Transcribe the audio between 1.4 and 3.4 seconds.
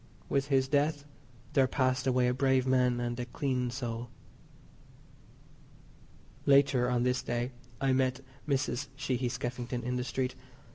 there passed away a brave man and a